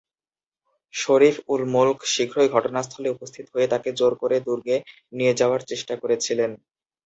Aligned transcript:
শরীফু-উল-মুলক 0.93 1.99
শীঘ্রই 2.13 2.49
ঘটনাস্থলে 2.49 3.07
উপস্থিত 3.09 3.45
হয়ে 3.53 3.67
তাকে 3.67 3.89
জোর 3.99 4.13
করে 4.21 4.37
দুর্গে 4.47 4.77
নিয়ে 5.13 5.33
যাওয়ার 5.39 5.61
চেষ্টা 5.69 5.93
করেছিলেন। 6.01 6.51